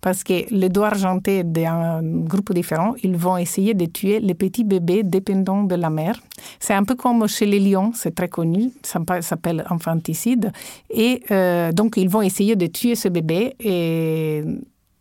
[0.00, 4.64] Parce que les doigts argentés d'un groupe différent, ils vont essayer de tuer les petits
[4.64, 6.18] bébés dépendants de la mère.
[6.58, 10.50] C'est un peu comme chez les lions, c'est très connu, ça s'appelle infanticide.
[10.90, 13.54] Et euh, donc, ils vont essayer de tuer ce bébé.
[13.60, 14.42] Et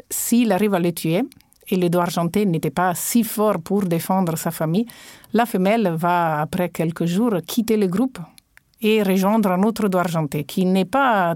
[0.09, 1.23] s'il arrive à le tuer,
[1.67, 4.85] et le doigt argenté n'était pas si fort pour défendre sa famille,
[5.33, 8.19] la femelle va, après quelques jours, quitter le groupe
[8.81, 11.35] et rejoindre un autre doigt argenté qui n'est pas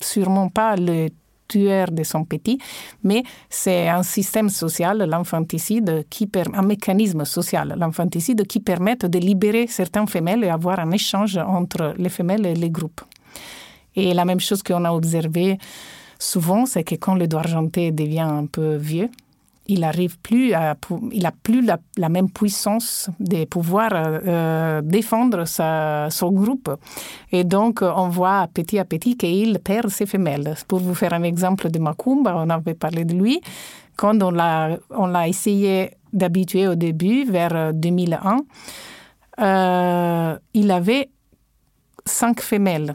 [0.00, 1.08] sûrement pas le
[1.46, 2.58] tueur de son petit,
[3.02, 6.04] mais c'est un système social, l'infanticide,
[6.54, 11.94] un mécanisme social, l'infanticide qui permet de libérer certaines femelles et avoir un échange entre
[11.98, 13.02] les femelles et les groupes.
[13.94, 15.58] Et la même chose qu'on a observé
[16.18, 19.10] souvent, c'est que quand le doigt argenté devient un peu vieux,
[19.66, 20.76] il arrive plus à,
[21.12, 26.70] il a plus la, même puissance de pouvoir euh, défendre sa, son groupe.
[27.32, 30.54] Et donc, on voit petit à petit qu'il perd ses femelles.
[30.68, 33.40] Pour vous faire un exemple de Macumba, on avait parlé de lui.
[33.96, 38.38] Quand on l'a, on l'a essayé d'habituer au début, vers 2001,
[39.40, 41.10] euh, il avait
[42.04, 42.94] cinq femelles.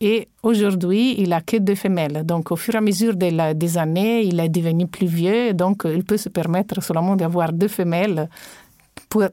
[0.00, 2.22] Et aujourd'hui, il a que deux femelles.
[2.24, 5.52] Donc, au fur et à mesure des années, il est devenu plus vieux.
[5.54, 8.28] Donc, il peut se permettre seulement d'avoir deux femelles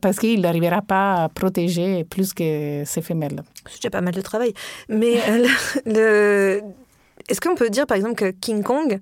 [0.01, 3.43] parce qu'il n'arrivera pas à protéger plus que ses femelles.
[3.67, 4.54] C'est déjà pas mal de travail.
[4.89, 5.47] Mais euh,
[5.86, 6.62] le...
[7.28, 8.99] est-ce qu'on peut dire, par exemple, que King Kong,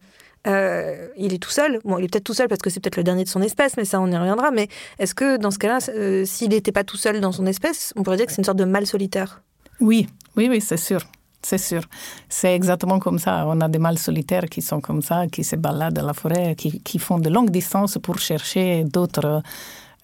[0.47, 1.79] euh, il est tout seul?
[1.85, 3.77] Bon, il est peut-être tout seul parce que c'est peut-être le dernier de son espèce,
[3.77, 4.51] mais ça, on y reviendra.
[4.51, 4.67] Mais
[4.99, 8.03] est-ce que dans ce cas-là, euh, s'il n'était pas tout seul dans son espèce, on
[8.03, 9.43] pourrait dire que c'est une sorte de mâle solitaire?
[9.79, 11.01] Oui, oui, oui, c'est sûr.
[11.45, 11.81] C'est sûr.
[12.29, 13.43] C'est exactement comme ça.
[13.47, 16.55] On a des mâles solitaires qui sont comme ça, qui se baladent dans la forêt,
[16.55, 19.43] qui, font de longues distances pour chercher d'autres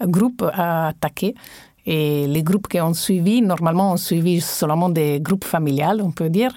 [0.01, 1.33] groupes à attaquer.
[1.85, 6.29] Et les groupes qui ont suivi, normalement, ont suivi seulement des groupes familiales, on peut
[6.29, 6.55] dire.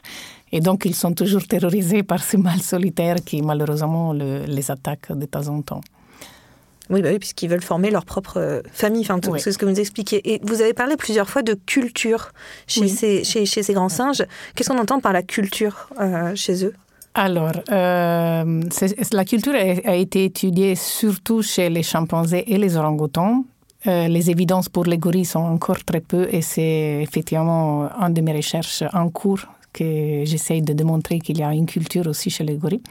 [0.51, 5.12] Et donc, ils sont toujours terrorisés par ces mâles solitaires qui, malheureusement, le, les attaquent
[5.12, 5.81] de temps en temps.
[6.90, 9.40] Oui, bah oui puisqu'ils veulent former leur propre euh, famille, enfin, oui.
[9.40, 10.35] c'est ce que vous expliquez.
[10.35, 12.33] Et vous avez parlé plusieurs fois de culture
[12.66, 12.88] chez, oui.
[12.88, 14.25] ces, chez, chez, ces grands singes.
[14.55, 16.75] Qu'est-ce qu'on entend par la culture euh, chez eux?
[17.14, 18.62] Alors, euh,
[19.12, 23.45] la culture a, a, été étudiée surtout chez les chimpanzés et les orang-outans.
[23.87, 28.21] Euh, les évidences pour les gorilles sont encore très peu et c'est effectivement un de
[28.21, 29.40] mes recherches en cours
[29.73, 32.83] que j'essaye de démontrer qu'il y a une culture aussi chez les gorilles.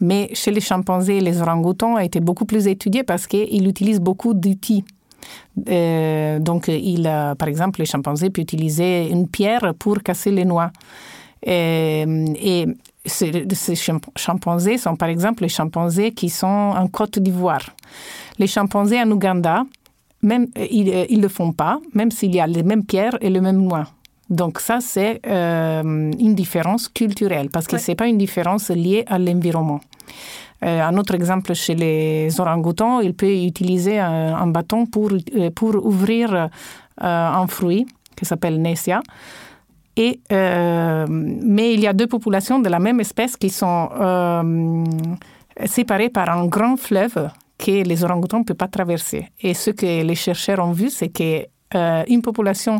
[0.00, 4.84] Mais chez les chimpanzés les orang-outans été beaucoup plus étudié parce qu'ils utilisent beaucoup d'outils.
[5.68, 7.02] Euh, donc, il,
[7.38, 10.70] par exemple, les chimpanzés peuvent utiliser une pierre pour casser les noix.
[11.46, 12.66] Euh, et,
[13.04, 13.46] ces,
[14.16, 17.74] chimpanzés sont, par exemple, les chimpanzés qui sont en Côte d'Ivoire.
[18.38, 19.64] Les chimpanzés en Ouganda,
[20.22, 23.40] même, ils ne le font pas, même s'il y a les mêmes pierres et les
[23.40, 23.86] mêmes noix.
[24.30, 27.78] Donc ça, c'est euh, une différence culturelle, parce que ouais.
[27.78, 29.80] ce n'est pas une différence liée à l'environnement.
[30.64, 35.12] Euh, un autre exemple, chez les orang-outans, il peut utiliser un, un bâton pour,
[35.54, 36.48] pour ouvrir euh,
[36.98, 37.86] un fruit
[38.16, 39.00] qui s'appelle Nesia.
[39.96, 44.84] Et, euh, mais il y a deux populations de la même espèce qui sont euh,
[45.66, 49.28] séparées par un grand fleuve que les orang-outans ne peuvent pas traverser.
[49.40, 52.78] Et ce que les chercheurs ont vu, c'est qu'une euh, population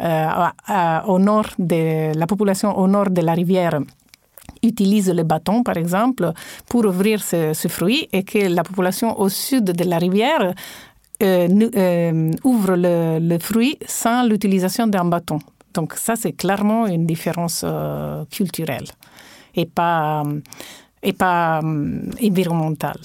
[0.00, 3.80] au nord de la population au nord de la rivière
[4.62, 6.32] utilise le bâton, par exemple,
[6.68, 10.54] pour ouvrir ce, fruit et que la population au sud de la rivière
[11.22, 15.38] euh, euh, ouvre le, fruit sans l'utilisation d'un bâton.
[15.74, 18.86] Donc ça, c'est clairement une différence euh, culturelle
[19.54, 20.22] et pas,
[21.02, 21.60] et pas
[22.22, 23.00] environnementale.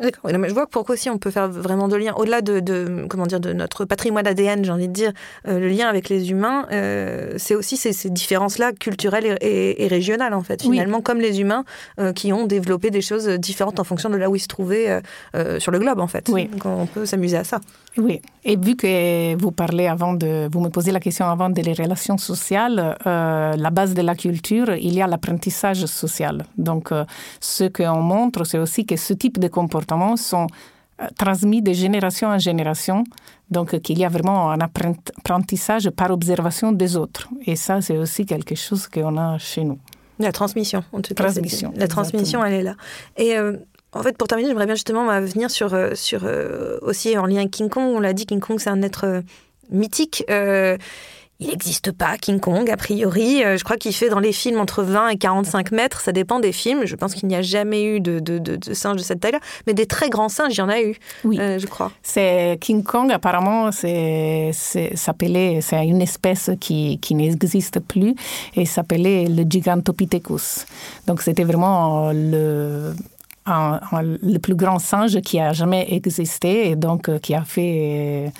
[0.00, 0.30] D'accord.
[0.30, 3.40] Je vois pourquoi aussi on peut faire vraiment de liens au-delà de, de, comment dire
[3.40, 5.12] de notre patrimoine ADN, j'ai envie de dire,
[5.48, 9.84] euh, le lien avec les humains, euh, c'est aussi ces, ces différences-là culturelles et, et,
[9.84, 10.62] et, régionales en fait.
[10.62, 11.02] Finalement, oui.
[11.02, 11.64] comme les humains
[11.98, 15.00] euh, qui ont développé des choses différentes en fonction de là où ils se trouvaient
[15.58, 16.28] sur le globe en fait.
[16.28, 16.46] Oui.
[16.46, 17.60] Donc on peut s'amuser à ça.
[17.96, 18.20] Oui.
[18.44, 22.18] Et vu que vous parlez avant de, vous me posez la question avant des relations
[22.18, 26.44] sociales, euh, la base de la culture, il y a l'apprentissage social.
[26.56, 26.90] Donc
[27.40, 30.46] ce qu'on montre, c'est aussi que ce type de comportements sont
[31.18, 33.04] transmis de génération en génération,
[33.50, 37.28] donc qu'il y a vraiment un apprentissage par observation des autres.
[37.46, 39.78] Et ça, c'est aussi quelque chose qu'on a chez nous.
[40.18, 41.24] La transmission, en tout cas.
[41.24, 41.72] Transmission.
[41.76, 42.74] La transmission, elle est là.
[43.16, 43.56] Et euh,
[43.92, 47.50] en fait, pour terminer, j'aimerais bien justement venir sur, sur euh, aussi en lien avec
[47.50, 47.92] King Kong.
[47.94, 49.20] On l'a dit, King Kong, c'est un être euh,
[49.70, 50.24] mythique.
[50.28, 53.42] il n'existe pas, King Kong, a priori.
[53.42, 56.00] Je crois qu'il fait dans les films entre 20 et 45 mètres.
[56.02, 56.84] Ça dépend des films.
[56.84, 59.40] Je pense qu'il n'y a jamais eu de, de, de, de singe de cette taille-là.
[59.66, 61.40] Mais des très grands singes, il y en a eu, oui.
[61.40, 61.90] euh, je crois.
[62.02, 68.14] C'est King Kong, apparemment, c'est s'appelait, c'est une espèce qui, qui n'existe plus
[68.54, 70.66] et s'appelait le Gigantopithecus.
[71.06, 72.92] Donc, c'était vraiment le
[73.50, 77.42] un, un, le plus grand singe qui a jamais existé et donc euh, qui a
[77.42, 78.32] fait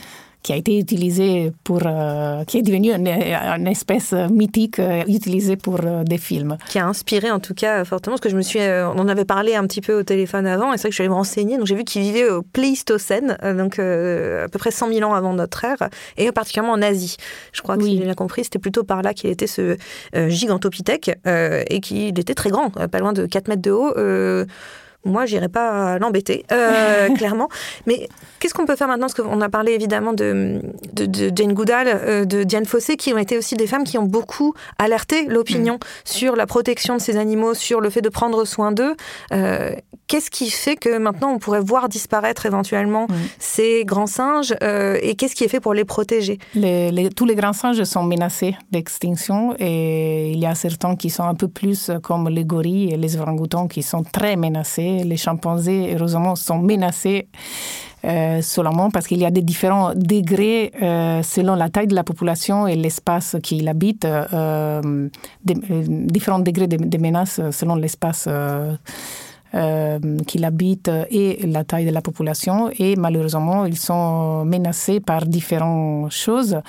[0.43, 5.57] qui a été utilisé pour, euh, qui est devenu une, une espèce mythique euh, utilisée
[5.57, 6.57] pour euh, des films.
[6.69, 9.25] Qui a inspiré en tout cas fortement, parce que je me suis, on en avait
[9.25, 11.15] parlé un petit peu au téléphone avant, et c'est vrai que je suis allée me
[11.15, 15.15] renseigner, donc j'ai vu qu'il vivait au Pléistocène, donc à peu près 100 000 ans
[15.15, 17.17] avant notre ère, et particulièrement en Asie.
[17.53, 17.91] Je crois que oui.
[17.91, 19.77] si j'ai bien compris, c'était plutôt par là qu'il était ce
[20.15, 23.95] gigantopithèque, et qu'il était très grand, pas loin de 4 mètres de haut
[25.05, 27.49] moi, j'irai pas l'embêter, euh, clairement.
[27.87, 28.09] Mais
[28.39, 29.07] qu'est-ce qu'on peut faire maintenant?
[29.07, 30.61] Parce qu'on a parlé évidemment de,
[30.93, 33.97] de, de Jane Goodall, euh, de Diane Fossé, qui ont été aussi des femmes qui
[33.97, 35.79] ont beaucoup alerté l'opinion mmh.
[36.05, 38.95] sur la protection de ces animaux, sur le fait de prendre soin d'eux.
[39.33, 39.73] Euh,
[40.11, 43.07] qu'est-ce qui fait que maintenant on pourrait voir disparaître éventuellement
[43.39, 46.39] ces grands singes et qu'est-ce qui est fait pour les protéger?
[47.17, 51.35] Tous les grands singes sont menacés d'extinction et il y a certains qui sont un
[51.35, 55.03] peu plus comme les gorilles et les orang-outans qui sont très menacés.
[55.05, 57.29] Les chimpanzés, heureusement, sont menacés.
[58.03, 62.03] Euh, seulement parce qu'il y a des différents degrés euh, selon la taille de la
[62.03, 65.09] population et l'espace qu'il habite, euh,
[65.45, 68.27] des, différents degrés de, de menaces selon l'espace
[69.53, 72.71] qu'il habite et la taille de la population.
[72.79, 76.61] Et malheureusement, ils sont menacés par différentes choses.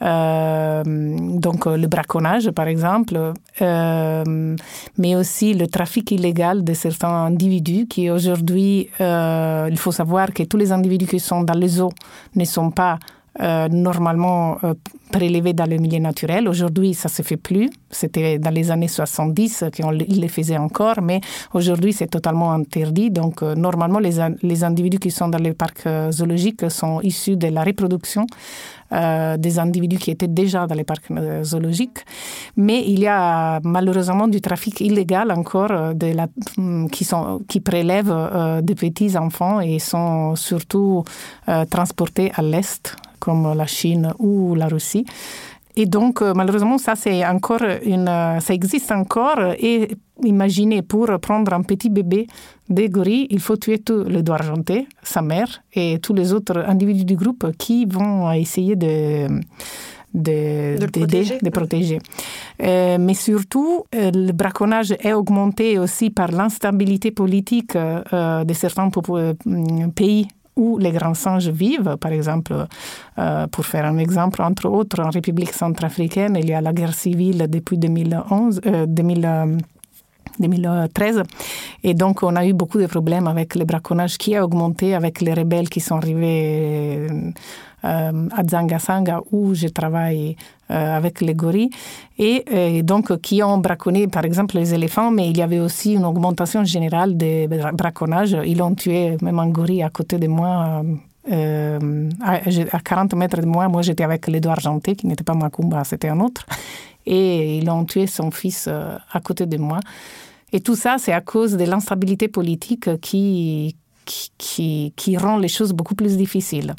[0.00, 4.56] Euh, donc le braconnage par exemple, euh,
[4.96, 10.44] mais aussi le trafic illégal de certains individus qui aujourd'hui, euh, il faut savoir que
[10.44, 11.92] tous les individus qui sont dans les eaux
[12.36, 12.98] ne sont pas
[13.40, 14.74] euh, normalement euh,
[15.12, 16.48] prélevés dans le milieu naturel.
[16.48, 17.70] Aujourd'hui, ça se fait plus.
[17.90, 21.20] C'était dans les années 70 qu'on les faisait encore, mais
[21.54, 23.10] aujourd'hui, c'est totalement interdit.
[23.10, 27.48] Donc, euh, normalement, les, les individus qui sont dans les parcs zoologiques sont issus de
[27.48, 28.26] la reproduction
[28.92, 31.12] euh, des individus qui étaient déjà dans les parcs
[31.42, 31.98] zoologiques.
[32.56, 36.26] Mais il y a malheureusement du trafic illégal encore la,
[36.56, 41.04] mm, qui, sont, qui prélèvent euh, des petits enfants et sont surtout
[41.48, 45.04] euh, transportés à l'Est comme la Chine ou la Russie.
[45.78, 49.38] Et donc, euh, malheureusement, ça, c'est encore une, euh, ça existe encore.
[49.60, 49.88] Et
[50.24, 52.26] imaginez, pour prendre un petit bébé
[52.68, 56.58] des gorilles, il faut tuer tout le doigt argenté, sa mère et tous les autres
[56.66, 59.28] individus du groupe qui vont essayer de
[60.14, 61.38] de, de, de, protéger.
[61.42, 61.98] de protéger.
[62.62, 68.90] Euh, mais surtout, euh, le braconnage est augmenté aussi par l'instabilité politique euh, de certains
[69.94, 70.28] pays
[70.58, 71.96] où les grands singes vivent.
[71.98, 72.52] Par exemple,
[73.18, 76.94] euh, pour faire un exemple, entre autres, en République centrafricaine, il y a la guerre
[76.94, 79.58] civile depuis 2011, euh, 2000,
[80.38, 81.22] 2013.
[81.84, 85.20] Et donc, on a eu beaucoup de problèmes avec le braconnage qui a augmenté avec
[85.20, 87.06] les rebelles qui sont arrivés
[87.84, 90.34] euh, à Zangasanga où je travaille
[90.68, 91.70] euh, avec les gorilles.
[92.18, 95.92] Et, et, donc qui ont braconné par exemple les éléphants mais il y avait aussi
[95.92, 98.36] une augmentation générale des braconnages.
[98.44, 100.82] Ils ont tué même un gorille à côté de moi
[101.30, 103.68] euh, à 40 mètres de moi.
[103.68, 106.46] Moi j'étais avec les doigts argentés qui n'était pas Macumba c'était un autre.
[107.06, 109.78] Et ils ont tué son fils à côté de moi
[110.52, 115.48] et tout ça c'est à cause de l'instabilité politique qui, qui, qui, qui rend les
[115.48, 116.74] choses beaucoup plus difficiles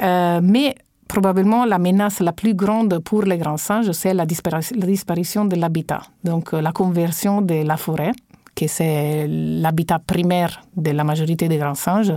[0.00, 0.74] Euh, mais
[1.08, 6.02] probablement la menace la plus grande pour les grands singes, c'est la, disparition, de l'habitat.
[6.24, 8.12] Donc la conversion de la forêt,
[8.54, 12.14] que c'est l'habitat primaire de la majorité des grands singes,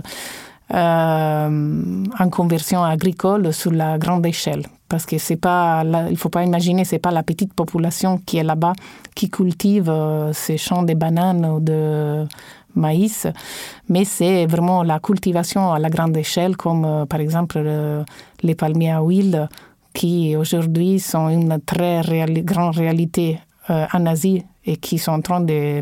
[0.72, 4.66] euh, en conversion agricole sur la grande échelle.
[4.88, 8.44] Parce que c'est pas, il faut pas imaginer, c'est pas la petite population qui est
[8.44, 8.72] là-bas
[9.14, 12.26] qui cultive euh, ces champs de bananes ou de
[12.74, 13.26] maïs,
[13.88, 17.58] mais c'est vraiment la cultivation à la grande échelle, comme euh, par exemple
[18.42, 19.48] les palmiers à huile,
[19.96, 22.02] qui aujourd'hui sont une très
[22.44, 25.80] grande réalité euh, en Asie et qui sont en train de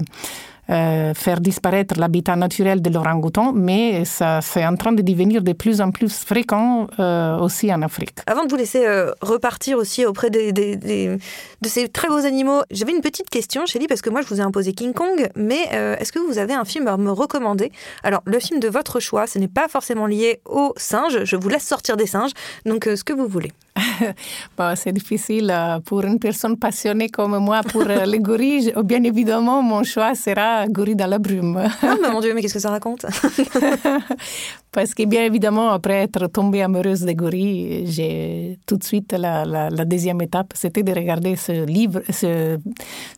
[0.70, 5.52] euh, faire disparaître l'habitat naturel de l'orang-outan, mais ça c'est en train de devenir de
[5.52, 8.18] plus en plus fréquent euh, aussi en Afrique.
[8.26, 11.18] Avant de vous laisser euh, repartir aussi auprès de
[11.64, 14.44] ces très beaux animaux, j'avais une petite question, Chélie, parce que moi je vous ai
[14.44, 15.64] imposé King Kong, mais
[15.98, 17.70] est-ce que vous avez un film à me recommander?
[18.02, 21.48] Alors, le film de votre choix, ce n'est pas forcément lié aux singes, je vous
[21.48, 22.32] laisse sortir des singes,
[22.64, 23.52] donc ce que vous voulez.
[24.56, 28.72] bon, c'est difficile euh, pour une personne passionnée comme moi pour euh, les gorilles.
[28.84, 31.68] Bien évidemment, mon choix sera Gorille dans la brume.
[31.82, 33.04] Mais mon Dieu, mais qu'est-ce que ça raconte?
[34.72, 39.44] Parce que bien évidemment, après être tombée amoureuse des gorilles, j'ai tout de suite la,
[39.44, 42.58] la, la deuxième étape, c'était de regarder ce livre, ce,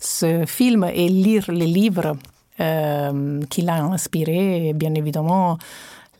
[0.00, 2.16] ce film et lire les livres
[2.58, 4.68] euh, qui l'a inspiré.
[4.68, 5.58] Et bien évidemment,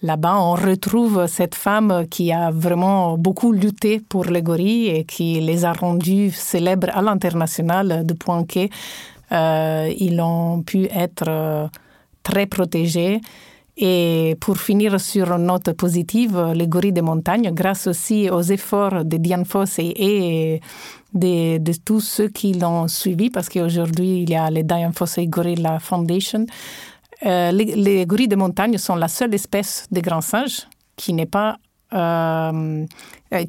[0.03, 5.41] Là-bas, on retrouve cette femme qui a vraiment beaucoup lutté pour les gorilles et qui
[5.41, 8.69] les a rendus célèbres à l'international de point qu'ils
[9.33, 11.67] euh, ont pu être euh,
[12.23, 13.21] très protégés.
[13.79, 19.05] Et pour finir sur une note positive, les gorilles de montagne, grâce aussi aux efforts
[19.05, 20.61] de Diane Foss et,
[21.13, 25.27] de, tous ceux qui l'ont suivi, parce qu'aujourd'hui, il y a les Diane Foss et
[25.27, 26.47] Gorilla Foundation,
[27.25, 31.27] Euh, les, les gorilles de montagne sont la seule espèce de grands singes qui n'est
[31.27, 31.57] pas
[31.93, 32.85] euh,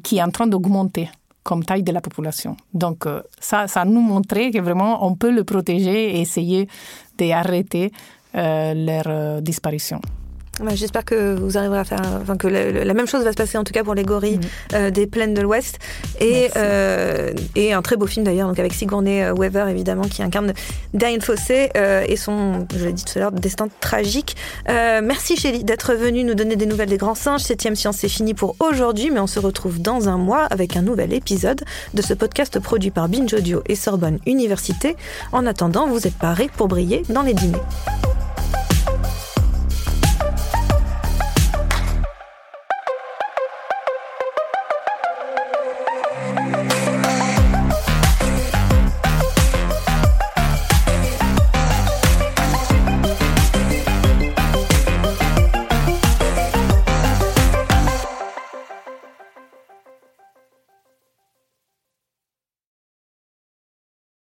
[0.02, 1.10] qui est en train d'augmenter
[1.42, 2.56] comme taille de la population.
[2.74, 6.68] Donc euh, ça, ça nous montrait que vraiment on peut le protéger et essayer
[7.16, 7.90] d'arrêter
[8.34, 10.00] euh, leur euh, disparition.
[10.60, 13.36] Ouais, J'espère que vous arriverez à faire, enfin que la, la même chose va se
[13.36, 14.40] passer en tout cas pour les gorilles
[14.74, 15.78] euh, des plaines de l'Ouest
[16.20, 20.22] et euh, et un très beau film d'ailleurs donc avec Sigourney euh, Weaver évidemment qui
[20.22, 20.52] incarne
[20.94, 24.36] Diane Fossé euh, et son, je l'ai dit tout à l'heure, destin tragique.
[24.68, 27.42] Merci Chélie d'être venue nous donner des nouvelles des grands singes.
[27.42, 30.82] Septième science c'est fini pour aujourd'hui, mais on se retrouve dans un mois avec un
[30.82, 31.62] nouvel épisode
[31.94, 34.96] de ce podcast produit par Binge Audio et Sorbonne Université.
[35.32, 37.58] En attendant, vous êtes parés pour briller dans les dîners.